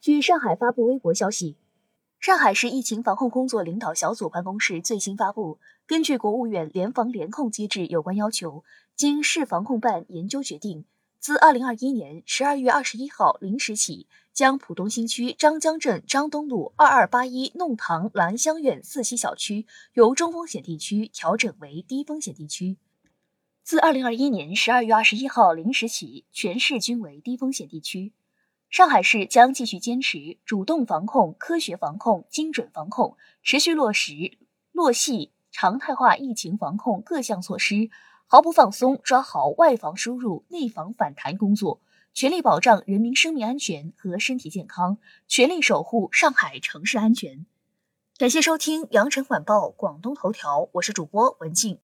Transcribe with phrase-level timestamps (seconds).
[0.00, 1.56] 据上海发布微博消息，
[2.20, 8.62] 上海市疫情防控工作领导小组办公室最新发布，根据国务院联防联控机制有关要求，
[8.94, 10.84] 经市防控办研究决定，
[11.18, 22.76] 自二零二一年十二月二十一号零时起，将浦东新区张江镇张东路二二八一弄堂兰香苑四期小区由中风险地区调整为低风险地区。
[23.64, 28.12] 自二零二一年十二月二十一号零时起，全市均为低风险地区。
[28.70, 34.36] 上海市将继续坚持主动防控、科学防控、精准防控，持续落实
[34.72, 37.90] 落细常态化疫情防控各项措施，
[38.26, 41.80] 毫不放松抓好外防输入、内防反弹工作，
[42.12, 47.46] 全力保障人民生命安全和身体健康，全力守护上海城市安全。
[48.18, 51.76] 感谢收听羊城晚报广东头条，我是主播文静。